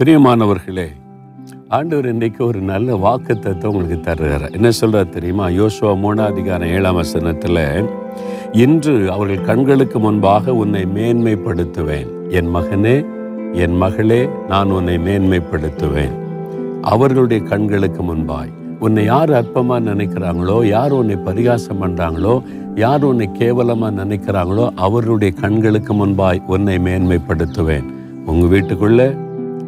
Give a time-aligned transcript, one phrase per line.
[0.00, 0.86] பிரியமானவர்களே
[1.68, 4.52] ஆண்டவர் இன்றைக்கு ஒரு நல்ல வாக்கு தத்துவம் உங்களுக்கு தருகிறார்.
[4.52, 5.48] என்ன சொல்கிறார் தெரியுமா?
[5.48, 7.60] யோசுவா மூணாம் அதிகாரம் ஏழாம் வசனத்தில்
[8.64, 12.10] இன்று அவர்கள் கண்களுக்கு முன்பாக உன்னை மேன்மைப்படுத்துவேன்.
[12.28, 12.94] என் மகனே
[13.52, 16.14] என் மகளே நான் உன்னை மேன்மைப்படுத்துவேன்.
[16.92, 18.54] அவர்களுடைய கண்களுக்கு முன்பாய்.
[18.78, 22.42] உன்னை யார் அற்பமாக நினைக்கிறாங்களோ யார் உன்னை பரிகாசம் பண்ணுறாங்களோ
[22.74, 27.88] யார் உன்னை கேவலமாக நினைக்கிறாங்களோ அவர்களுடைய கண்களுக்கு முன்பாய் உன்னை மேன்மைப்படுத்துவேன்.
[28.24, 29.08] உங்கள் வீட்டுக்குள்ளே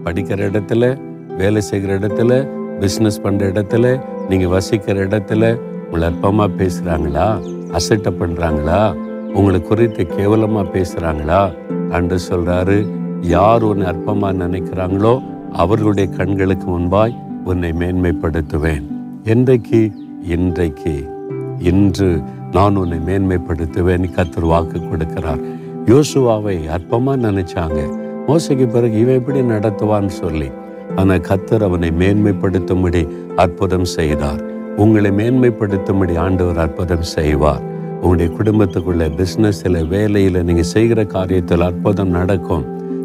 [0.09, 1.01] படிக்கிற இடத்துல
[1.37, 2.49] வேலை செய்கிற இடத்துல
[2.81, 7.41] பிஸ்னஸ் பண்ணுற இடத்துல நீங்கள் வசிக்கிற இடத்துல உங்களை அற்பமா பேசுகிறாங்களா
[7.73, 8.95] அசட்டை பண்ணுறாங்களா
[9.35, 11.53] உங்களை குறித்து கேவலமாக பேசுகிறாங்களா
[11.91, 12.89] அன்று சொல்கிறாரு
[13.21, 15.23] யார் உன்னை அற்பமாக நினைக்கிறாங்களோ
[15.53, 18.87] அவர்களுடைய கண்களுக்கு முன்பாய் உன்னை மேன்மைப்படுத்துவேன்.
[19.25, 19.93] என்றைக்கு?
[20.23, 21.11] இன்றைக்கு.
[21.59, 22.23] இன்று
[22.53, 25.41] நான் உன்னை மேன்மைப்படுத்துவேன் கத்தர் வாக்கு கொடுக்கிறார்.
[25.87, 28.07] யோசுவாவை அற்பமாக நினைச்சாங்க.
[28.29, 30.51] மோசைக்கு பிறகு இவன் எப்படி நடத்துவான்னு சொல்லி
[30.97, 34.41] ஆனால் கத்தர் அவனை மேன்மைப்படுத்தும்படி அற்புதம் செய்தார்.
[34.77, 37.63] உங்களை மேன்மைப்படுத்தும்படி ஆண்டவர் அற்புதம் செய்வார்.
[38.01, 42.65] உங்களுடைய குடும்பத்துக்குள்ள பிஸ்னஸில் வேலையில் நீங்கள் செய்கிற காரியத்தில் அற்புதம் நடக்கும்.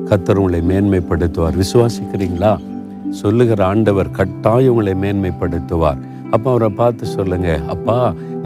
[0.10, 1.62] கத்தர் உங்களை மேன்மைப்படுத்துவார்.
[1.64, 2.54] விசுவாசிக்கிறீங்களா?
[3.10, 6.02] சொல்லுகிற ஆண்டவர் கட்டாயம் உங்களை மேன்மைப்படுத்துவார்.
[6.36, 7.50] அப்போ அவரை பார்த்து சொல்லுங்க.
[7.73, 7.98] அப்பா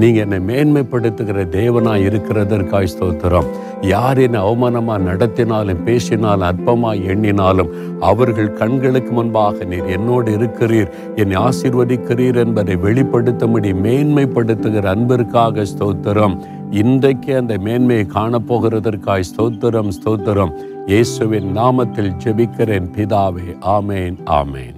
[0.01, 3.47] நீங்கள் என்னை மேன்மைப்படுத்துகிற தேவனா இருக்கிறதற்காய் ஸ்தோத்திரம்.
[3.91, 7.71] யார் என்னை அவமானமாக நடத்தினாலும் பேசினாலும் அற்பமாக எண்ணினாலும்
[8.09, 10.91] அவர்கள் கண்களுக்கு முன்பாக நீர் என்னோடு இருக்கிறீர்.
[11.21, 16.35] என்னை ஆசீர்வதிக்கிறீர் என்பதை வெளிப்படுத்தும்படி மேன்மைப்படுத்துகிற அன்பிற்காக ஸ்தோத்திரம்.
[16.81, 20.53] இன்றைக்கு அந்த மேன்மையை காணப்போகிறதற்காய் ஸ்தோத்திரம் ஸ்தோத்திரம்.
[20.91, 22.89] இயேசுவின் நாமத்தில் ஜெபிக்கிறேன்.
[22.97, 24.76] பிதாவே ஆமேன் ஆமேன்.